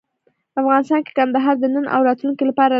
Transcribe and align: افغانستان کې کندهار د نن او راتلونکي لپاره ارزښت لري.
افغانستان 0.61 0.99
کې 1.05 1.11
کندهار 1.17 1.55
د 1.59 1.63
نن 1.75 1.85
او 1.95 1.99
راتلونکي 2.09 2.43
لپاره 2.49 2.49
ارزښت 2.51 2.59
لري. 2.59 2.69